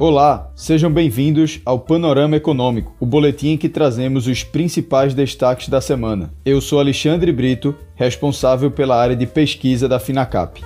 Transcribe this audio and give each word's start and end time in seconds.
Olá, 0.00 0.50
sejam 0.56 0.90
bem-vindos 0.90 1.60
ao 1.62 1.78
Panorama 1.78 2.34
Econômico, 2.34 2.96
o 2.98 3.04
boletim 3.04 3.48
em 3.48 3.58
que 3.58 3.68
trazemos 3.68 4.26
os 4.26 4.42
principais 4.42 5.12
destaques 5.12 5.68
da 5.68 5.78
semana. 5.78 6.32
Eu 6.42 6.58
sou 6.62 6.80
Alexandre 6.80 7.30
Brito, 7.30 7.74
responsável 7.96 8.70
pela 8.70 8.98
área 8.98 9.14
de 9.14 9.26
pesquisa 9.26 9.86
da 9.86 10.00
Finacap. 10.00 10.62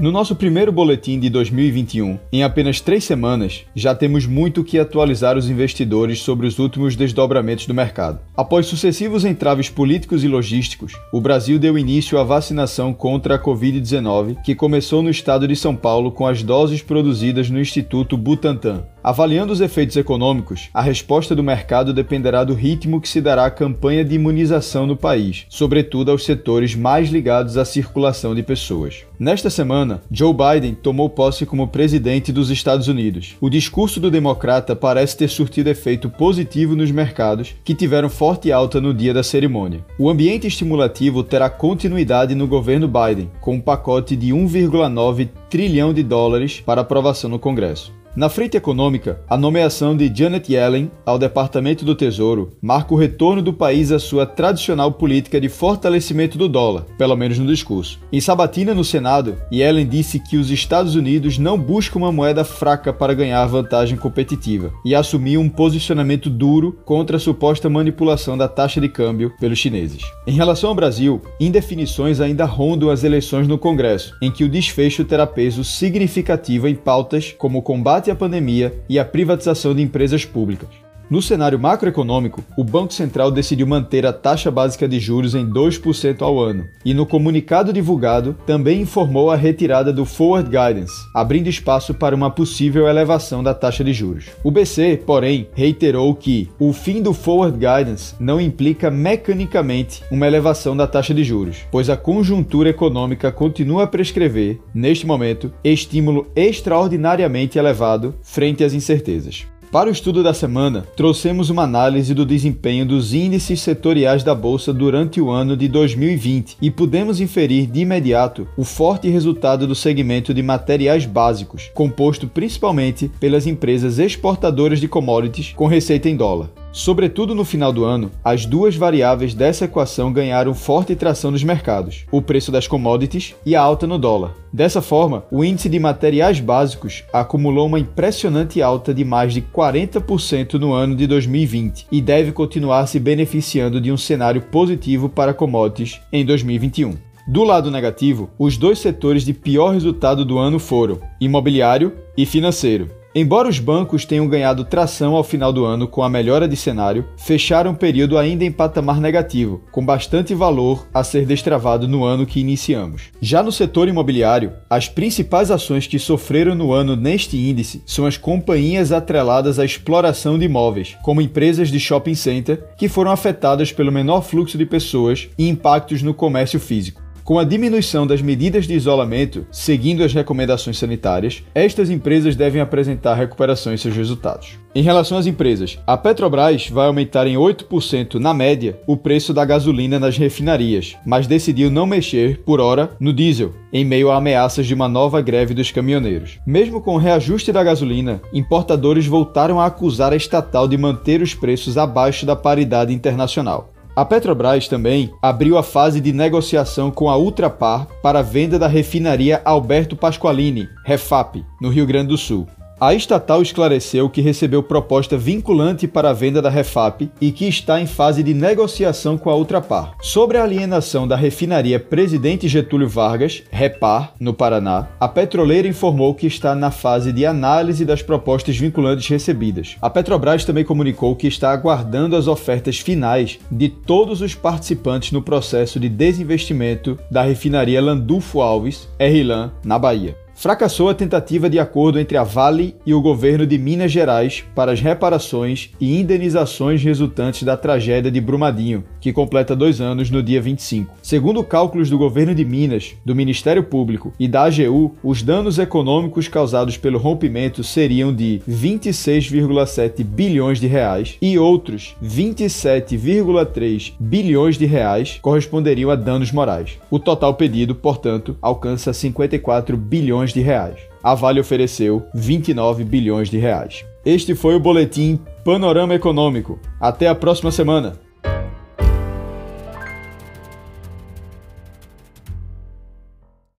No 0.00 0.12
nosso 0.12 0.36
primeiro 0.36 0.70
boletim 0.70 1.18
de 1.18 1.28
2021, 1.28 2.20
em 2.32 2.44
apenas 2.44 2.80
três 2.80 3.02
semanas, 3.02 3.64
já 3.74 3.96
temos 3.96 4.26
muito 4.26 4.62
que 4.62 4.78
atualizar 4.78 5.36
os 5.36 5.50
investidores 5.50 6.20
sobre 6.20 6.46
os 6.46 6.60
últimos 6.60 6.94
desdobramentos 6.94 7.66
do 7.66 7.74
mercado. 7.74 8.20
Após 8.36 8.66
sucessivos 8.66 9.24
entraves 9.24 9.68
políticos 9.68 10.22
e 10.22 10.28
logísticos, 10.28 10.92
o 11.12 11.20
Brasil 11.20 11.58
deu 11.58 11.76
início 11.76 12.16
à 12.16 12.22
vacinação 12.22 12.94
contra 12.94 13.34
a 13.34 13.42
Covid-19, 13.42 14.40
que 14.44 14.54
começou 14.54 15.02
no 15.02 15.10
estado 15.10 15.48
de 15.48 15.56
São 15.56 15.74
Paulo 15.74 16.12
com 16.12 16.28
as 16.28 16.44
doses 16.44 16.80
produzidas 16.80 17.50
no 17.50 17.58
Instituto 17.58 18.16
Butantan. 18.16 18.84
Avaliando 19.02 19.52
os 19.52 19.60
efeitos 19.60 19.96
econômicos, 19.96 20.68
a 20.72 20.80
resposta 20.80 21.34
do 21.34 21.42
mercado 21.42 21.92
dependerá 21.92 22.44
do 22.44 22.54
ritmo 22.54 23.00
que 23.00 23.08
se 23.08 23.20
dará 23.20 23.46
à 23.46 23.50
campanha 23.50 24.04
de 24.04 24.14
imunização 24.14 24.86
no 24.86 24.96
país, 24.96 25.44
sobretudo 25.48 26.12
aos 26.12 26.24
setores 26.24 26.76
mais 26.76 27.08
ligados 27.08 27.56
à 27.56 27.64
circulação 27.64 28.32
de 28.32 28.44
pessoas. 28.44 29.07
Nesta 29.20 29.50
semana, 29.50 30.00
Joe 30.12 30.32
Biden 30.32 30.74
tomou 30.74 31.10
posse 31.10 31.44
como 31.44 31.66
presidente 31.66 32.30
dos 32.30 32.50
Estados 32.50 32.86
Unidos. 32.86 33.34
O 33.40 33.50
discurso 33.50 33.98
do 33.98 34.12
democrata 34.12 34.76
parece 34.76 35.16
ter 35.16 35.28
surtido 35.28 35.68
efeito 35.68 36.08
positivo 36.08 36.76
nos 36.76 36.92
mercados, 36.92 37.52
que 37.64 37.74
tiveram 37.74 38.08
forte 38.08 38.52
alta 38.52 38.80
no 38.80 38.94
dia 38.94 39.12
da 39.12 39.24
cerimônia. 39.24 39.84
O 39.98 40.08
ambiente 40.08 40.46
estimulativo 40.46 41.24
terá 41.24 41.50
continuidade 41.50 42.36
no 42.36 42.46
governo 42.46 42.86
Biden, 42.86 43.28
com 43.40 43.56
um 43.56 43.60
pacote 43.60 44.14
de 44.14 44.28
1,9 44.28 45.28
trilhão 45.50 45.92
de 45.92 46.04
dólares 46.04 46.62
para 46.64 46.82
aprovação 46.82 47.28
no 47.28 47.40
Congresso. 47.40 47.97
Na 48.18 48.28
frente 48.28 48.56
econômica, 48.56 49.20
a 49.30 49.36
nomeação 49.36 49.96
de 49.96 50.12
Janet 50.12 50.52
Yellen 50.52 50.90
ao 51.06 51.20
Departamento 51.20 51.84
do 51.84 51.94
Tesouro 51.94 52.50
marca 52.60 52.92
o 52.92 52.96
retorno 52.96 53.40
do 53.40 53.52
país 53.52 53.92
à 53.92 53.98
sua 54.00 54.26
tradicional 54.26 54.90
política 54.90 55.40
de 55.40 55.48
fortalecimento 55.48 56.36
do 56.36 56.48
dólar, 56.48 56.84
pelo 56.98 57.14
menos 57.14 57.38
no 57.38 57.46
discurso. 57.46 58.00
Em 58.12 58.20
sabatina 58.20 58.74
no 58.74 58.82
Senado, 58.82 59.36
Yellen 59.52 59.86
disse 59.86 60.18
que 60.18 60.36
os 60.36 60.50
Estados 60.50 60.96
Unidos 60.96 61.38
não 61.38 61.56
buscam 61.56 62.00
uma 62.00 62.10
moeda 62.10 62.42
fraca 62.42 62.92
para 62.92 63.14
ganhar 63.14 63.46
vantagem 63.46 63.96
competitiva 63.96 64.72
e 64.84 64.96
assumiu 64.96 65.40
um 65.40 65.48
posicionamento 65.48 66.28
duro 66.28 66.76
contra 66.84 67.18
a 67.18 67.20
suposta 67.20 67.70
manipulação 67.70 68.36
da 68.36 68.48
taxa 68.48 68.80
de 68.80 68.88
câmbio 68.88 69.32
pelos 69.38 69.60
chineses. 69.60 70.02
Em 70.26 70.32
relação 70.32 70.70
ao 70.70 70.74
Brasil, 70.74 71.22
indefinições 71.38 72.20
ainda 72.20 72.44
rondam 72.46 72.90
as 72.90 73.04
eleições 73.04 73.46
no 73.46 73.58
Congresso, 73.58 74.16
em 74.20 74.28
que 74.28 74.42
o 74.42 74.48
desfecho 74.48 75.04
terá 75.04 75.24
peso 75.24 75.62
significativo 75.62 76.66
em 76.66 76.74
pautas 76.74 77.32
como 77.38 77.58
o 77.58 77.62
combate 77.62 78.07
combate 78.08 78.10
à 78.10 78.14
pandemia 78.14 78.74
e 78.88 78.98
a 78.98 79.04
privatização 79.04 79.74
de 79.74 79.82
empresas 79.82 80.24
públicas. 80.24 80.87
No 81.10 81.22
cenário 81.22 81.58
macroeconômico, 81.58 82.44
o 82.54 82.62
Banco 82.62 82.92
Central 82.92 83.30
decidiu 83.30 83.66
manter 83.66 84.04
a 84.04 84.12
taxa 84.12 84.50
básica 84.50 84.86
de 84.86 85.00
juros 85.00 85.34
em 85.34 85.48
2% 85.48 86.20
ao 86.20 86.38
ano, 86.38 86.66
e 86.84 86.92
no 86.92 87.06
comunicado 87.06 87.72
divulgado 87.72 88.36
também 88.44 88.82
informou 88.82 89.30
a 89.30 89.36
retirada 89.36 89.90
do 89.90 90.04
Forward 90.04 90.50
Guidance, 90.50 90.92
abrindo 91.14 91.48
espaço 91.48 91.94
para 91.94 92.14
uma 92.14 92.30
possível 92.30 92.86
elevação 92.86 93.42
da 93.42 93.54
taxa 93.54 93.82
de 93.82 93.94
juros. 93.94 94.26
O 94.44 94.50
BC, 94.50 95.02
porém, 95.06 95.48
reiterou 95.54 96.14
que 96.14 96.50
o 96.60 96.74
fim 96.74 97.00
do 97.00 97.14
Forward 97.14 97.56
Guidance 97.56 98.14
não 98.20 98.38
implica 98.38 98.90
mecanicamente 98.90 100.02
uma 100.10 100.26
elevação 100.26 100.76
da 100.76 100.86
taxa 100.86 101.14
de 101.14 101.24
juros, 101.24 101.64
pois 101.70 101.88
a 101.88 101.96
conjuntura 101.96 102.68
econômica 102.68 103.32
continua 103.32 103.84
a 103.84 103.86
prescrever, 103.86 104.58
neste 104.74 105.06
momento, 105.06 105.50
estímulo 105.64 106.26
extraordinariamente 106.36 107.58
elevado 107.58 108.14
frente 108.22 108.62
às 108.62 108.74
incertezas. 108.74 109.46
Para 109.70 109.90
o 109.90 109.92
estudo 109.92 110.22
da 110.22 110.32
semana, 110.32 110.86
trouxemos 110.96 111.50
uma 111.50 111.64
análise 111.64 112.14
do 112.14 112.24
desempenho 112.24 112.86
dos 112.86 113.12
índices 113.12 113.60
setoriais 113.60 114.24
da 114.24 114.34
bolsa 114.34 114.72
durante 114.72 115.20
o 115.20 115.28
ano 115.28 115.54
de 115.54 115.68
2020 115.68 116.56
e 116.62 116.70
pudemos 116.70 117.20
inferir 117.20 117.66
de 117.66 117.80
imediato 117.80 118.48
o 118.56 118.64
forte 118.64 119.10
resultado 119.10 119.66
do 119.66 119.74
segmento 119.74 120.32
de 120.32 120.42
materiais 120.42 121.04
básicos, 121.04 121.70
composto 121.74 122.26
principalmente 122.26 123.10
pelas 123.20 123.46
empresas 123.46 123.98
exportadoras 123.98 124.80
de 124.80 124.88
commodities 124.88 125.52
com 125.54 125.66
receita 125.66 126.08
em 126.08 126.16
dólar. 126.16 126.48
Sobretudo 126.72 127.34
no 127.34 127.44
final 127.44 127.72
do 127.72 127.84
ano, 127.84 128.10
as 128.22 128.44
duas 128.44 128.76
variáveis 128.76 129.34
dessa 129.34 129.64
equação 129.64 130.12
ganharam 130.12 130.54
forte 130.54 130.94
tração 130.94 131.30
nos 131.30 131.42
mercados: 131.42 132.04
o 132.12 132.20
preço 132.20 132.52
das 132.52 132.66
commodities 132.66 133.34
e 133.44 133.56
a 133.56 133.62
alta 133.62 133.86
no 133.86 133.98
dólar. 133.98 134.34
Dessa 134.52 134.80
forma, 134.80 135.24
o 135.30 135.44
índice 135.44 135.68
de 135.68 135.78
materiais 135.78 136.40
básicos 136.40 137.04
acumulou 137.12 137.66
uma 137.66 137.80
impressionante 137.80 138.62
alta 138.62 138.94
de 138.94 139.04
mais 139.04 139.34
de 139.34 139.42
40% 139.42 140.54
no 140.54 140.72
ano 140.72 140.94
de 140.94 141.06
2020 141.06 141.86
e 141.90 142.00
deve 142.00 142.32
continuar 142.32 142.86
se 142.86 142.98
beneficiando 142.98 143.80
de 143.80 143.90
um 143.90 143.96
cenário 143.96 144.42
positivo 144.42 145.08
para 145.08 145.34
commodities 145.34 146.00
em 146.12 146.24
2021. 146.24 147.08
Do 147.30 147.44
lado 147.44 147.70
negativo, 147.70 148.30
os 148.38 148.56
dois 148.56 148.78
setores 148.78 149.22
de 149.22 149.34
pior 149.34 149.74
resultado 149.74 150.24
do 150.24 150.38
ano 150.38 150.58
foram 150.58 150.98
imobiliário 151.20 151.92
e 152.16 152.24
financeiro. 152.24 152.97
Embora 153.14 153.48
os 153.48 153.58
bancos 153.58 154.04
tenham 154.04 154.28
ganhado 154.28 154.64
tração 154.64 155.14
ao 155.14 155.24
final 155.24 155.50
do 155.50 155.64
ano 155.64 155.88
com 155.88 156.02
a 156.02 156.10
melhora 156.10 156.46
de 156.46 156.54
cenário, 156.54 157.06
fecharam 157.16 157.70
o 157.70 157.76
período 157.76 158.18
ainda 158.18 158.44
em 158.44 158.52
patamar 158.52 159.00
negativo, 159.00 159.62
com 159.72 159.84
bastante 159.84 160.34
valor 160.34 160.86
a 160.92 161.02
ser 161.02 161.24
destravado 161.24 161.88
no 161.88 162.04
ano 162.04 162.26
que 162.26 162.38
iniciamos. 162.38 163.04
Já 163.20 163.42
no 163.42 163.50
setor 163.50 163.88
imobiliário, 163.88 164.52
as 164.68 164.88
principais 164.88 165.50
ações 165.50 165.86
que 165.86 165.98
sofreram 165.98 166.54
no 166.54 166.72
ano 166.72 166.94
neste 166.94 167.38
índice 167.38 167.82
são 167.86 168.04
as 168.04 168.18
companhias 168.18 168.92
atreladas 168.92 169.58
à 169.58 169.64
exploração 169.64 170.38
de 170.38 170.44
imóveis, 170.44 170.96
como 171.02 171.22
empresas 171.22 171.70
de 171.70 171.80
shopping 171.80 172.14
center, 172.14 172.62
que 172.76 172.88
foram 172.88 173.10
afetadas 173.10 173.72
pelo 173.72 173.90
menor 173.90 174.20
fluxo 174.20 174.58
de 174.58 174.66
pessoas 174.66 175.28
e 175.38 175.48
impactos 175.48 176.02
no 176.02 176.12
comércio 176.12 176.60
físico. 176.60 177.07
Com 177.28 177.38
a 177.38 177.44
diminuição 177.44 178.06
das 178.06 178.22
medidas 178.22 178.66
de 178.66 178.72
isolamento, 178.72 179.46
seguindo 179.52 180.02
as 180.02 180.14
recomendações 180.14 180.78
sanitárias, 180.78 181.44
estas 181.54 181.90
empresas 181.90 182.34
devem 182.34 182.58
apresentar 182.58 183.12
recuperação 183.16 183.70
em 183.70 183.76
seus 183.76 183.94
resultados. 183.94 184.58
Em 184.74 184.80
relação 184.80 185.18
às 185.18 185.26
empresas, 185.26 185.78
a 185.86 185.94
Petrobras 185.94 186.70
vai 186.70 186.86
aumentar 186.86 187.26
em 187.26 187.36
8% 187.36 188.14
na 188.14 188.32
média 188.32 188.80
o 188.86 188.96
preço 188.96 189.34
da 189.34 189.44
gasolina 189.44 190.00
nas 190.00 190.16
refinarias, 190.16 190.96
mas 191.04 191.26
decidiu 191.26 191.70
não 191.70 191.84
mexer, 191.84 192.38
por 192.46 192.60
hora, 192.60 192.96
no 192.98 193.12
diesel, 193.12 193.52
em 193.70 193.84
meio 193.84 194.10
a 194.10 194.16
ameaças 194.16 194.66
de 194.66 194.72
uma 194.72 194.88
nova 194.88 195.20
greve 195.20 195.52
dos 195.52 195.70
caminhoneiros. 195.70 196.38
Mesmo 196.46 196.80
com 196.80 196.94
o 196.94 196.98
reajuste 196.98 197.52
da 197.52 197.62
gasolina, 197.62 198.22
importadores 198.32 199.06
voltaram 199.06 199.60
a 199.60 199.66
acusar 199.66 200.14
a 200.14 200.16
estatal 200.16 200.66
de 200.66 200.78
manter 200.78 201.20
os 201.20 201.34
preços 201.34 201.76
abaixo 201.76 202.24
da 202.24 202.34
paridade 202.34 202.94
internacional. 202.94 203.74
A 203.98 204.04
Petrobras 204.04 204.68
também 204.68 205.12
abriu 205.20 205.58
a 205.58 205.62
fase 205.64 206.00
de 206.00 206.12
negociação 206.12 206.88
com 206.88 207.10
a 207.10 207.16
Ultrapar 207.16 207.88
para 208.00 208.20
a 208.20 208.22
venda 208.22 208.56
da 208.56 208.68
refinaria 208.68 209.42
Alberto 209.44 209.96
Pasqualini, 209.96 210.68
Refap, 210.84 211.44
no 211.60 211.68
Rio 211.68 211.84
Grande 211.84 212.10
do 212.10 212.16
Sul. 212.16 212.46
A 212.80 212.94
estatal 212.94 213.42
esclareceu 213.42 214.08
que 214.08 214.20
recebeu 214.20 214.62
proposta 214.62 215.18
vinculante 215.18 215.88
para 215.88 216.10
a 216.10 216.12
venda 216.12 216.40
da 216.40 216.48
Refap 216.48 217.10
e 217.20 217.32
que 217.32 217.48
está 217.48 217.80
em 217.80 217.86
fase 217.86 218.22
de 218.22 218.32
negociação 218.32 219.18
com 219.18 219.30
a 219.30 219.34
Ultrapar. 219.34 219.94
Sobre 220.00 220.38
a 220.38 220.44
alienação 220.44 221.08
da 221.08 221.16
refinaria 221.16 221.80
Presidente 221.80 222.46
Getúlio 222.46 222.88
Vargas, 222.88 223.42
Repar, 223.50 224.14
no 224.20 224.32
Paraná, 224.32 224.90
a 225.00 225.08
petroleira 225.08 225.66
informou 225.66 226.14
que 226.14 226.28
está 226.28 226.54
na 226.54 226.70
fase 226.70 227.12
de 227.12 227.26
análise 227.26 227.84
das 227.84 228.00
propostas 228.00 228.56
vinculantes 228.56 229.08
recebidas. 229.08 229.76
A 229.82 229.90
Petrobras 229.90 230.44
também 230.44 230.64
comunicou 230.64 231.16
que 231.16 231.26
está 231.26 231.50
aguardando 231.50 232.14
as 232.14 232.28
ofertas 232.28 232.78
finais 232.78 233.40
de 233.50 233.68
todos 233.68 234.20
os 234.20 234.36
participantes 234.36 235.10
no 235.10 235.20
processo 235.20 235.80
de 235.80 235.88
desinvestimento 235.88 236.96
da 237.10 237.22
refinaria 237.22 237.82
Landulfo 237.82 238.40
Alves, 238.40 238.88
RLAN, 239.00 239.50
na 239.64 239.80
Bahia. 239.80 240.27
Fracassou 240.40 240.88
a 240.88 240.94
tentativa 240.94 241.50
de 241.50 241.58
acordo 241.58 241.98
entre 241.98 242.16
a 242.16 242.22
Vale 242.22 242.76
e 242.86 242.94
o 242.94 243.02
governo 243.02 243.44
de 243.44 243.58
Minas 243.58 243.90
Gerais 243.90 244.44
para 244.54 244.70
as 244.70 244.80
reparações 244.80 245.70
e 245.80 245.98
indenizações 245.98 246.80
resultantes 246.80 247.42
da 247.42 247.56
tragédia 247.56 248.08
de 248.08 248.20
Brumadinho, 248.20 248.84
que 249.00 249.12
completa 249.12 249.56
dois 249.56 249.80
anos 249.80 250.12
no 250.12 250.22
dia 250.22 250.40
25. 250.40 250.94
Segundo 251.02 251.42
cálculos 251.42 251.90
do 251.90 251.98
governo 251.98 252.36
de 252.36 252.44
Minas, 252.44 252.94
do 253.04 253.16
Ministério 253.16 253.64
Público 253.64 254.12
e 254.16 254.28
da 254.28 254.44
AGU, 254.44 254.94
os 255.02 255.24
danos 255.24 255.58
econômicos 255.58 256.28
causados 256.28 256.76
pelo 256.76 257.00
rompimento 257.00 257.64
seriam 257.64 258.14
de 258.14 258.40
26,7 258.48 260.04
bilhões 260.04 260.60
de 260.60 260.68
reais 260.68 261.16
e 261.20 261.36
outros 261.36 261.96
27,3 262.00 263.94
bilhões 263.98 264.56
de 264.56 264.66
reais 264.66 265.18
corresponderiam 265.20 265.90
a 265.90 265.96
danos 265.96 266.30
morais. 266.30 266.78
O 266.88 267.00
total 267.00 267.34
pedido, 267.34 267.74
portanto, 267.74 268.36
alcança 268.40 268.92
54 268.92 269.76
bilhões 269.76 270.27
bilhões 270.28 270.32
de 270.32 270.40
reais. 270.40 270.78
A 271.02 271.14
Vale 271.14 271.40
ofereceu 271.40 272.06
29 272.14 272.84
bilhões 272.84 273.30
de 273.30 273.38
reais. 273.38 273.84
Este 274.04 274.34
foi 274.34 274.54
o 274.54 274.60
boletim 274.60 275.18
Panorama 275.44 275.94
Econômico. 275.94 276.58
Até 276.80 277.08
a 277.08 277.14
próxima 277.14 277.50
semana. 277.50 277.94